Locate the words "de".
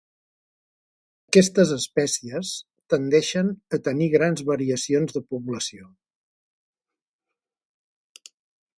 5.19-5.25